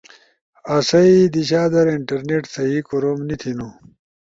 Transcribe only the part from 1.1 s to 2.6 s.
دیشا در انٹرنیٹ